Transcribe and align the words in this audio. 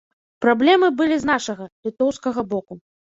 Праблемы 0.43 0.87
былі 1.01 1.17
з 1.23 1.29
нашага, 1.31 1.67
літоўскага 1.89 2.41
боку. 2.55 2.79